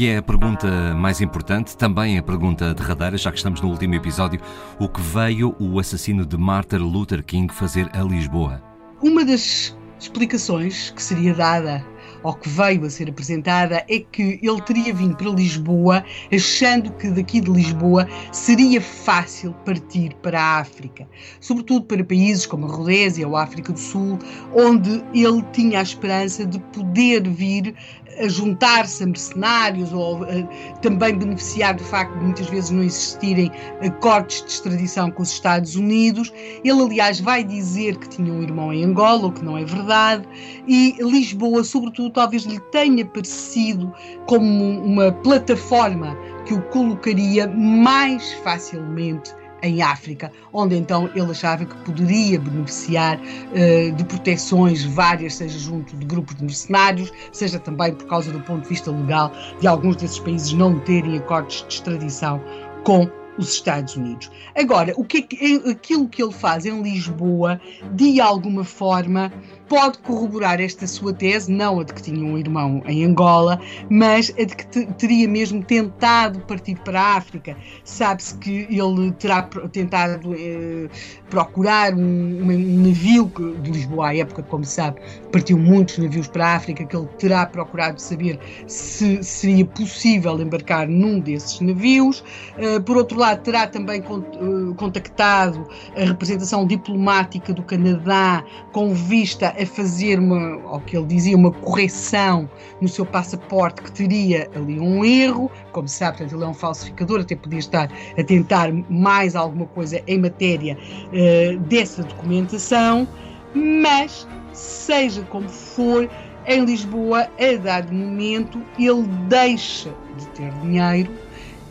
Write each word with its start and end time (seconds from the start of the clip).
E 0.00 0.06
é 0.06 0.16
a 0.16 0.22
pergunta 0.22 0.94
mais 0.94 1.20
importante, 1.20 1.76
também 1.76 2.16
a 2.16 2.22
pergunta 2.22 2.72
derradeira, 2.72 3.18
já 3.18 3.30
que 3.30 3.36
estamos 3.36 3.60
no 3.60 3.68
último 3.68 3.94
episódio: 3.94 4.40
o 4.78 4.88
que 4.88 4.98
veio 4.98 5.54
o 5.60 5.78
assassino 5.78 6.24
de 6.24 6.38
Martin 6.38 6.76
Luther 6.76 7.22
King 7.22 7.52
fazer 7.52 7.90
a 7.92 8.02
Lisboa? 8.02 8.62
Uma 9.02 9.26
das 9.26 9.76
explicações 10.04 10.90
que 10.90 11.02
seria 11.02 11.34
dada 11.34 11.84
ou 12.22 12.34
que 12.34 12.48
veio 12.48 12.84
a 12.84 12.90
ser 12.90 13.08
apresentada 13.08 13.84
é 13.88 13.98
que 14.00 14.38
ele 14.42 14.60
teria 14.62 14.92
vindo 14.94 15.16
para 15.16 15.30
Lisboa 15.30 16.04
achando 16.32 16.92
que 16.92 17.10
daqui 17.10 17.40
de 17.40 17.50
Lisboa 17.50 18.08
seria 18.32 18.80
fácil 18.80 19.52
partir 19.64 20.14
para 20.22 20.40
a 20.40 20.58
África, 20.58 21.08
sobretudo 21.40 21.86
para 21.86 22.04
países 22.04 22.46
como 22.46 22.66
a 22.66 22.70
Rodésia 22.70 23.26
ou 23.26 23.36
a 23.36 23.42
África 23.42 23.72
do 23.72 23.78
Sul, 23.78 24.18
onde 24.54 25.02
ele 25.14 25.42
tinha 25.52 25.80
a 25.80 25.82
esperança 25.82 26.44
de 26.44 26.58
poder 26.58 27.28
vir 27.28 27.74
a 28.18 28.28
juntar-se 28.28 29.02
a 29.02 29.06
mercenários 29.06 29.92
ou 29.92 30.22
uh, 30.22 30.48
também 30.82 31.16
beneficiar 31.16 31.74
do 31.74 31.84
facto 31.84 32.12
de 32.18 32.24
muitas 32.24 32.48
vezes 32.48 32.70
não 32.70 32.82
existirem 32.82 33.50
acordos 33.80 34.42
de 34.42 34.50
extradição 34.50 35.10
com 35.10 35.22
os 35.22 35.32
Estados 35.32 35.76
Unidos. 35.76 36.32
Ele, 36.64 36.82
aliás, 36.82 37.20
vai 37.20 37.44
dizer 37.44 37.96
que 37.96 38.08
tinha 38.08 38.32
um 38.32 38.42
irmão 38.42 38.72
em 38.72 38.84
Angola, 38.84 39.28
o 39.28 39.32
que 39.32 39.44
não 39.44 39.56
é 39.56 39.64
verdade, 39.64 40.26
e 40.66 40.96
Lisboa, 41.00 41.64
sobretudo, 41.64 42.09
talvez 42.10 42.44
lhe 42.44 42.60
tenha 42.70 43.04
parecido 43.04 43.92
como 44.26 44.80
uma 44.80 45.12
plataforma 45.12 46.16
que 46.46 46.54
o 46.54 46.62
colocaria 46.62 47.46
mais 47.48 48.32
facilmente 48.44 49.32
em 49.62 49.82
África, 49.82 50.32
onde 50.52 50.76
então 50.76 51.10
ele 51.14 51.30
achava 51.30 51.64
que 51.64 51.76
poderia 51.78 52.40
beneficiar 52.40 53.18
uh, 53.18 53.92
de 53.92 54.04
proteções 54.04 54.84
várias, 54.84 55.34
seja 55.34 55.58
junto 55.58 55.96
de 55.96 56.06
grupos 56.06 56.36
de 56.36 56.44
mercenários, 56.44 57.12
seja 57.32 57.58
também 57.58 57.94
por 57.94 58.06
causa 58.06 58.32
do 58.32 58.40
ponto 58.40 58.62
de 58.62 58.68
vista 58.68 58.90
legal 58.90 59.30
de 59.60 59.66
alguns 59.66 59.96
desses 59.96 60.18
países 60.18 60.52
não 60.52 60.78
terem 60.80 61.18
acordos 61.18 61.64
de 61.68 61.74
extradição 61.74 62.40
com 62.84 63.06
os 63.40 63.54
Estados 63.54 63.96
Unidos. 63.96 64.30
Agora, 64.54 64.92
o 64.96 65.04
que 65.04 65.18
é 65.18 65.22
que, 65.22 65.70
aquilo 65.70 66.08
que 66.08 66.22
ele 66.22 66.32
faz 66.32 66.66
em 66.66 66.82
Lisboa, 66.82 67.60
de 67.92 68.20
alguma 68.20 68.64
forma, 68.64 69.32
pode 69.70 69.98
corroborar 69.98 70.60
esta 70.60 70.84
sua 70.84 71.14
tese, 71.14 71.50
não 71.50 71.78
a 71.78 71.84
de 71.84 71.94
que 71.94 72.02
tinha 72.02 72.24
um 72.24 72.36
irmão 72.36 72.82
em 72.86 73.04
Angola, 73.04 73.60
mas 73.88 74.34
a 74.36 74.42
de 74.42 74.56
que 74.56 74.66
teria 74.94 75.28
mesmo 75.28 75.62
tentado 75.62 76.40
partir 76.40 76.74
para 76.80 77.00
a 77.00 77.16
África. 77.16 77.56
Sabe-se 77.84 78.36
que 78.38 78.66
ele 78.68 79.12
terá 79.12 79.42
tentado 79.70 80.34
eh, 80.34 80.88
procurar 81.30 81.94
um, 81.94 82.00
um, 82.00 82.82
navio 82.84 83.30
de 83.62 83.70
Lisboa 83.70 84.08
à 84.08 84.16
época, 84.16 84.42
como 84.42 84.64
sabe, 84.64 85.00
partiu 85.30 85.56
muitos 85.56 85.98
navios 85.98 86.26
para 86.26 86.48
a 86.48 86.56
África, 86.56 86.84
que 86.84 86.96
ele 86.96 87.06
terá 87.18 87.46
procurado 87.46 88.00
saber 88.00 88.40
se 88.66 89.22
seria 89.22 89.64
possível 89.64 90.40
embarcar 90.40 90.88
num 90.88 91.20
desses 91.20 91.60
navios. 91.60 92.24
Uh, 92.58 92.82
por 92.82 92.96
outro 92.96 93.16
lado, 93.16 93.29
terá 93.36 93.66
também 93.66 94.00
eh, 94.00 94.74
contactado 94.76 95.66
a 95.96 96.04
representação 96.04 96.66
diplomática 96.66 97.52
do 97.52 97.62
Canadá 97.62 98.44
com 98.72 98.94
vista 98.94 99.54
a 99.60 99.66
fazer 99.66 100.18
uma, 100.18 100.60
ao 100.68 100.80
que 100.80 100.96
ele 100.96 101.06
dizia, 101.06 101.36
uma 101.36 101.50
correção 101.50 102.48
no 102.80 102.88
seu 102.88 103.04
passaporte 103.06 103.82
que 103.82 103.92
teria 103.92 104.48
ali 104.54 104.78
um 104.78 105.04
erro. 105.04 105.50
Como 105.72 105.88
se 105.88 105.96
sabe, 105.96 106.18
portanto, 106.18 106.36
ele 106.36 106.44
é 106.44 106.48
um 106.48 106.54
falsificador, 106.54 107.20
até 107.20 107.36
podia 107.36 107.58
estar 107.58 107.90
a 108.18 108.24
tentar 108.24 108.72
mais 108.88 109.34
alguma 109.36 109.66
coisa 109.66 110.02
em 110.06 110.18
matéria 110.18 110.76
uh, 110.76 111.58
dessa 111.60 112.02
documentação, 112.02 113.06
mas 113.54 114.26
seja 114.52 115.22
como 115.22 115.48
for, 115.48 116.08
em 116.46 116.64
Lisboa, 116.64 117.28
a 117.38 117.56
dado 117.62 117.92
momento, 117.92 118.60
ele 118.78 119.06
deixa 119.28 119.90
de 120.18 120.26
ter 120.28 120.50
dinheiro 120.60 121.10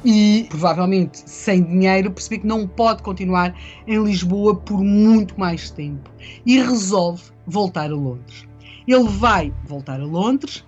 e 0.04 0.46
provavelmente 0.50 1.22
sem 1.30 1.64
dinheiro 1.64 2.12
perceber 2.12 2.40
que 2.40 2.48
não 2.48 2.68
pode 2.68 3.04
continuar 3.04 3.54
em 3.88 4.04
Lisboa 4.04 4.56
por 4.56 4.84
muito 4.84 5.38
mais 5.40 5.70
tempo 5.72 6.10
e 6.46 6.62
resolve 6.62 7.24
voltar 7.46 7.92
a 7.92 7.96
Londres. 7.96 8.48
Ele 8.88 9.08
vai 9.08 9.54
voltar 9.66 10.00
a 10.00 10.06
Londres 10.06 10.64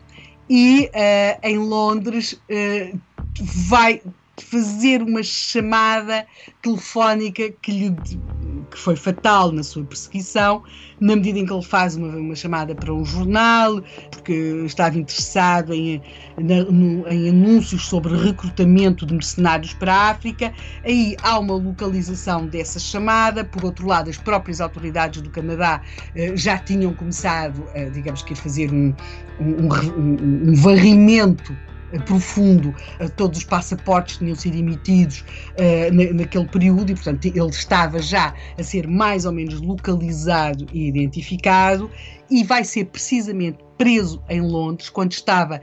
e 0.49 0.89
uh, 0.93 1.39
em 1.47 1.57
Londres 1.57 2.33
uh, 2.33 2.99
vai 3.67 4.01
fazer 4.37 5.01
uma 5.01 5.23
chamada 5.23 6.25
telefónica 6.61 7.51
que 7.61 7.71
lhe 7.71 7.89
que 8.71 8.79
foi 8.79 8.95
fatal 8.95 9.51
na 9.51 9.61
sua 9.61 9.83
perseguição, 9.83 10.63
na 10.99 11.15
medida 11.15 11.37
em 11.39 11.45
que 11.45 11.53
ele 11.53 11.63
faz 11.63 11.95
uma, 11.95 12.15
uma 12.15 12.35
chamada 12.35 12.73
para 12.73 12.93
um 12.93 13.05
jornal, 13.05 13.81
porque 14.09 14.33
estava 14.65 14.97
interessado 14.97 15.73
em, 15.73 16.01
na, 16.37 16.63
no, 16.63 17.07
em 17.07 17.29
anúncios 17.29 17.85
sobre 17.85 18.15
recrutamento 18.15 19.05
de 19.05 19.13
mercenários 19.13 19.73
para 19.73 19.93
a 19.93 20.09
África. 20.11 20.53
Aí 20.85 21.15
há 21.21 21.37
uma 21.37 21.55
localização 21.55 22.47
dessa 22.47 22.79
chamada. 22.79 23.43
Por 23.43 23.65
outro 23.65 23.85
lado, 23.85 24.09
as 24.09 24.17
próprias 24.17 24.61
autoridades 24.61 25.21
do 25.21 25.29
Canadá 25.29 25.81
eh, 26.15 26.35
já 26.35 26.57
tinham 26.57 26.93
começado, 26.93 27.63
eh, 27.73 27.89
digamos 27.89 28.23
que, 28.23 28.33
a 28.33 28.35
fazer 28.35 28.71
um, 28.71 28.93
um, 29.39 29.67
um, 29.97 30.49
um 30.49 30.55
varrimento 30.55 31.55
profundo 31.99 32.73
a 32.99 33.07
todos 33.09 33.39
os 33.39 33.43
passaportes 33.43 34.17
que 34.17 34.23
tinham 34.23 34.35
sido 34.35 34.57
emitidos 34.57 35.23
uh, 35.51 36.13
naquele 36.13 36.45
período 36.45 36.91
e, 36.91 36.95
portanto, 36.95 37.25
ele 37.25 37.49
estava 37.49 37.99
já 37.99 38.33
a 38.57 38.63
ser 38.63 38.87
mais 38.87 39.25
ou 39.25 39.31
menos 39.31 39.59
localizado 39.61 40.65
e 40.73 40.87
identificado 40.87 41.89
e 42.29 42.43
vai 42.43 42.63
ser 42.63 42.85
precisamente 42.85 43.57
preso 43.77 44.21
em 44.29 44.39
Londres 44.41 44.89
quando 44.89 45.11
estava 45.11 45.59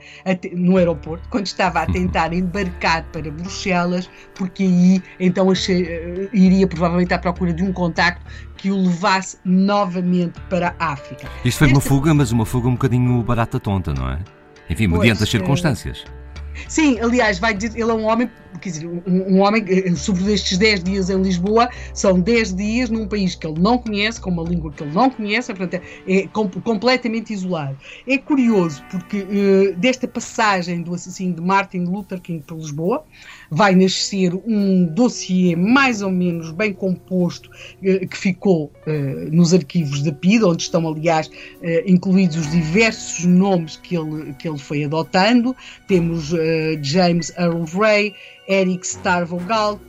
no 0.53 0.77
aeroporto, 0.77 1.27
quando 1.29 1.45
estava 1.45 1.81
a 1.81 1.85
tentar 1.85 2.31
embarcar 2.35 3.05
para 3.11 3.31
Bruxelas, 3.31 4.09
porque 4.35 4.63
aí 4.63 5.01
então 5.19 5.49
achei, 5.49 6.29
iria 6.33 6.67
provavelmente 6.67 7.13
à 7.13 7.17
procura 7.17 7.53
de 7.53 7.63
um 7.63 7.71
contacto 7.73 8.23
que 8.57 8.69
o 8.69 8.77
levasse 8.77 9.37
novamente 9.45 10.39
para 10.49 10.75
a 10.79 10.91
África. 10.91 11.27
Isto 11.45 11.59
foi 11.59 11.67
Esta... 11.67 11.79
uma 11.79 11.81
fuga, 11.81 12.13
mas 12.13 12.31
uma 12.31 12.45
fuga 12.45 12.67
um 12.67 12.73
bocadinho 12.73 13.23
barata 13.23 13.59
tonta, 13.59 13.93
não 13.93 14.09
é? 14.09 14.19
Enfim, 14.69 14.87
mediante 14.87 15.17
pois, 15.17 15.23
as 15.23 15.29
circunstâncias. 15.29 16.05
Sim, 16.67 16.99
aliás, 16.99 17.39
vai 17.39 17.53
dizer, 17.53 17.71
ele 17.79 17.89
é 17.89 17.93
um 17.93 18.05
homem, 18.05 18.29
quer 18.61 18.69
dizer, 18.69 18.87
um, 18.87 19.01
um 19.07 19.39
homem, 19.39 19.63
eh, 19.67 19.95
sobre 19.95 20.31
estes 20.31 20.57
10 20.57 20.83
dias 20.83 21.09
em 21.09 21.21
Lisboa, 21.21 21.69
são 21.93 22.19
10 22.19 22.55
dias 22.55 22.89
num 22.89 23.07
país 23.07 23.35
que 23.35 23.47
ele 23.47 23.59
não 23.59 23.77
conhece, 23.77 24.19
com 24.19 24.29
uma 24.29 24.43
língua 24.43 24.71
que 24.71 24.83
ele 24.83 24.93
não 24.93 25.09
conhece, 25.09 25.53
portanto, 25.53 25.81
é 26.07 26.27
com, 26.27 26.49
completamente 26.49 27.31
isolado. 27.31 27.77
É 28.07 28.17
curioso, 28.17 28.83
porque 28.91 29.19
uh, 29.19 29.75
desta 29.77 30.07
passagem 30.07 30.81
do 30.81 30.93
assassino 30.93 31.35
de 31.35 31.41
Martin 31.41 31.85
Luther 31.85 32.19
King 32.19 32.43
para 32.45 32.57
Lisboa, 32.57 33.05
vai 33.51 33.75
nascer 33.75 34.33
um 34.45 34.85
dossiê 34.85 35.55
mais 35.55 36.01
ou 36.01 36.11
menos 36.11 36.51
bem 36.51 36.73
composto 36.73 37.49
uh, 37.49 38.07
que 38.07 38.17
ficou 38.17 38.71
uh, 38.85 39.31
nos 39.31 39.53
arquivos 39.53 40.03
da 40.03 40.11
PIDE, 40.11 40.43
onde 40.43 40.63
estão, 40.63 40.87
aliás, 40.87 41.29
incluídos 41.85 42.37
os 42.37 42.51
diversos 42.51 43.25
nomes 43.25 43.77
que 43.77 43.95
ele, 43.95 44.33
que 44.33 44.47
ele 44.47 44.57
foi 44.57 44.83
adotando. 44.83 45.55
Temos 45.87 46.31
James 46.81 47.31
Earl 47.37 47.63
Ray, 47.65 48.13
Eric 48.47 48.85
Starvogalt, 48.85 49.79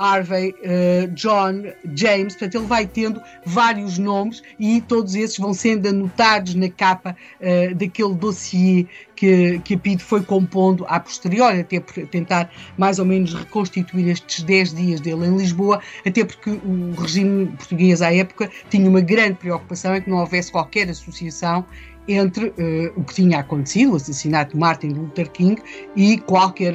Harvey, 0.00 0.54
uh, 0.64 1.08
John, 1.14 1.62
James, 1.94 2.34
portanto 2.34 2.54
ele 2.54 2.66
vai 2.66 2.86
tendo 2.86 3.20
vários 3.44 3.98
nomes 3.98 4.42
e 4.58 4.80
todos 4.80 5.14
esses 5.14 5.36
vão 5.36 5.52
sendo 5.52 5.86
anotados 5.86 6.54
na 6.54 6.70
capa 6.70 7.14
uh, 7.40 7.74
daquele 7.74 8.14
dossiê 8.14 8.86
que, 9.14 9.58
que 9.58 9.74
a 9.74 9.78
PID 9.78 10.02
foi 10.02 10.22
compondo 10.22 10.86
a 10.88 10.98
posteriori, 10.98 11.60
até 11.60 11.78
por 11.78 11.92
tentar 12.06 12.50
mais 12.78 12.98
ou 12.98 13.04
menos 13.04 13.34
reconstituir 13.34 14.08
estes 14.08 14.42
10 14.42 14.74
dias 14.74 15.00
dele 15.02 15.26
em 15.26 15.36
Lisboa, 15.36 15.80
até 16.06 16.24
porque 16.24 16.48
o 16.48 16.94
regime 16.98 17.48
português 17.48 18.00
à 18.00 18.10
época 18.14 18.50
tinha 18.70 18.88
uma 18.88 19.02
grande 19.02 19.34
preocupação 19.34 19.94
em 19.94 20.00
que 20.00 20.08
não 20.08 20.16
houvesse 20.16 20.50
qualquer 20.50 20.88
associação 20.88 21.66
entre 22.12 22.46
uh, 22.46 22.92
o 22.96 23.04
que 23.04 23.14
tinha 23.14 23.40
acontecido, 23.40 23.92
o 23.92 23.96
assassinato 23.96 24.52
de 24.52 24.58
Martin 24.58 24.88
Luther 24.88 25.30
King, 25.30 25.60
e 25.96 26.18
qualquer 26.18 26.74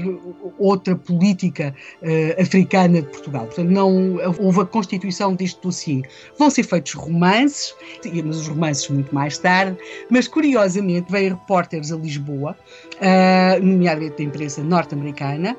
outra 0.57 0.95
política 0.95 1.73
uh, 2.01 2.41
africana 2.41 3.01
de 3.01 3.07
Portugal. 3.07 3.45
Portanto, 3.45 3.69
não 3.69 4.17
houve 4.39 4.61
a 4.61 4.65
constituição 4.65 5.35
deste 5.35 5.61
dossiê. 5.61 6.01
Vão 6.37 6.49
ser 6.49 6.63
feitos 6.63 6.93
romances, 6.93 7.75
mas 8.23 8.37
os 8.37 8.47
romances 8.47 8.87
muito 8.89 9.13
mais 9.13 9.37
tarde, 9.37 9.77
mas 10.09 10.27
curiosamente 10.27 11.11
veio 11.11 11.31
repórteres 11.31 11.91
a 11.91 11.95
Lisboa, 11.97 12.55
uh, 12.95 13.63
nomeadamente 13.63 14.17
da 14.17 14.23
imprensa 14.23 14.63
norte-americana, 14.63 15.55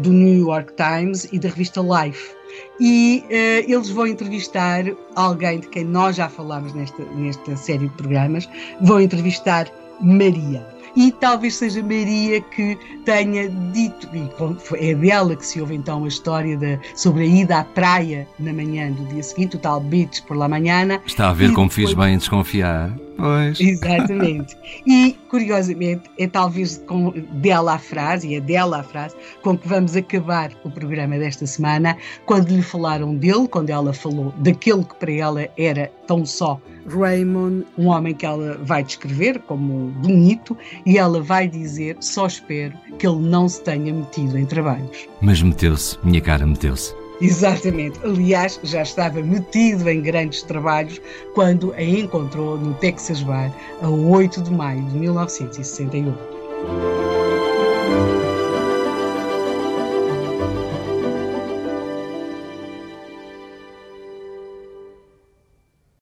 do 0.00 0.12
New 0.12 0.46
York 0.46 0.72
Times 0.74 1.28
e 1.32 1.38
da 1.38 1.48
revista 1.48 1.80
Life 1.80 2.37
e 2.80 3.24
uh, 3.26 3.72
eles 3.72 3.90
vão 3.90 4.06
entrevistar 4.06 4.84
alguém 5.14 5.60
de 5.60 5.68
quem 5.68 5.84
nós 5.84 6.16
já 6.16 6.28
falámos 6.28 6.72
nesta, 6.72 7.02
nesta 7.14 7.56
série 7.56 7.88
de 7.88 7.94
programas, 7.94 8.48
vão 8.80 9.00
entrevistar 9.00 9.68
Maria 10.00 10.78
e 10.96 11.12
talvez 11.12 11.54
seja 11.54 11.82
Maria 11.82 12.40
que 12.40 12.76
tenha 13.04 13.48
dito, 13.72 14.08
e 14.12 14.28
é 14.90 14.94
dela 14.94 15.36
que 15.36 15.46
se 15.46 15.60
ouve 15.60 15.74
então 15.74 16.04
a 16.04 16.08
história 16.08 16.56
de, 16.56 16.78
sobre 16.94 17.22
a 17.22 17.26
ida 17.26 17.58
à 17.58 17.64
praia 17.64 18.26
na 18.38 18.52
manhã 18.52 18.90
do 18.90 19.04
dia 19.06 19.22
seguinte, 19.22 19.56
o 19.56 19.58
tal 19.58 19.80
beach 19.80 20.22
por 20.22 20.36
la 20.36 20.48
manhã. 20.48 21.00
Está 21.06 21.30
a 21.30 21.32
ver 21.32 21.52
como 21.52 21.68
depois... 21.68 21.90
fiz 21.90 21.94
bem 21.94 22.14
em 22.14 22.18
desconfiar. 22.18 22.92
Pois. 23.18 23.60
Exatamente. 23.60 24.56
E, 24.86 25.16
curiosamente, 25.28 26.08
é 26.16 26.28
talvez 26.28 26.80
com 26.86 27.10
dela 27.32 27.74
a 27.74 27.78
frase, 27.78 28.28
e 28.28 28.36
é 28.36 28.40
dela 28.40 28.78
a 28.78 28.82
frase, 28.84 29.16
com 29.42 29.58
que 29.58 29.66
vamos 29.66 29.96
acabar 29.96 30.52
o 30.62 30.70
programa 30.70 31.18
desta 31.18 31.44
semana, 31.44 31.96
quando 32.24 32.50
lhe 32.50 32.62
falaram 32.62 33.16
dele, 33.16 33.48
quando 33.48 33.70
ela 33.70 33.92
falou 33.92 34.32
daquele 34.38 34.84
que 34.84 34.94
para 34.94 35.12
ela 35.12 35.48
era 35.56 35.90
tão 36.06 36.24
só 36.24 36.60
Raymond, 36.86 37.66
um 37.76 37.88
homem 37.88 38.14
que 38.14 38.24
ela 38.24 38.56
vai 38.62 38.84
descrever 38.84 39.40
como 39.40 39.90
bonito, 40.00 40.56
e 40.86 40.96
ela 40.96 41.20
vai 41.20 41.48
dizer: 41.48 41.96
só 42.00 42.28
espero 42.28 42.72
que 42.98 43.06
ele 43.06 43.20
não 43.20 43.48
se 43.48 43.62
tenha 43.62 43.92
metido 43.92 44.38
em 44.38 44.46
trabalhos. 44.46 45.08
Mas 45.20 45.42
meteu-se, 45.42 45.98
minha 46.04 46.20
cara, 46.20 46.46
meteu-se. 46.46 46.94
Exatamente. 47.20 47.98
Aliás, 48.04 48.60
já 48.62 48.82
estava 48.82 49.20
metido 49.20 49.88
em 49.88 50.00
grandes 50.00 50.42
trabalhos 50.42 51.00
quando 51.34 51.72
a 51.74 51.82
encontrou 51.82 52.56
no 52.56 52.74
Texas 52.74 53.22
Bar 53.22 53.52
a 53.82 53.88
8 53.88 54.42
de 54.42 54.50
maio 54.52 54.82
de 54.82 54.98
1968. 54.98 56.16